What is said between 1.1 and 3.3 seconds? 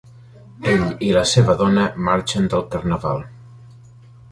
la seva dona marxen del carnaval.